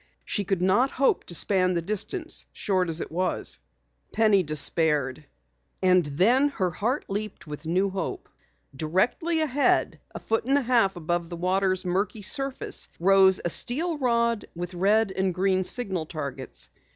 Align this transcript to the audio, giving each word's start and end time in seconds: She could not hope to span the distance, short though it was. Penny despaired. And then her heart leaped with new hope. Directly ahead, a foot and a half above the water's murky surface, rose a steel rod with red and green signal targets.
She 0.25 0.45
could 0.45 0.63
not 0.63 0.89
hope 0.89 1.25
to 1.25 1.35
span 1.35 1.75
the 1.75 1.81
distance, 1.83 2.47
short 2.53 2.87
though 2.87 3.03
it 3.03 3.11
was. 3.11 3.59
Penny 4.11 4.41
despaired. 4.41 5.27
And 5.79 6.03
then 6.03 6.49
her 6.49 6.71
heart 6.71 7.05
leaped 7.07 7.45
with 7.45 7.67
new 7.67 7.91
hope. 7.91 8.27
Directly 8.75 9.41
ahead, 9.41 9.99
a 10.15 10.19
foot 10.19 10.45
and 10.45 10.57
a 10.57 10.61
half 10.63 10.95
above 10.95 11.29
the 11.29 11.37
water's 11.37 11.85
murky 11.85 12.23
surface, 12.23 12.89
rose 12.99 13.41
a 13.45 13.51
steel 13.51 13.99
rod 13.99 14.45
with 14.55 14.73
red 14.73 15.11
and 15.11 15.35
green 15.35 15.63
signal 15.63 16.07
targets. 16.07 16.71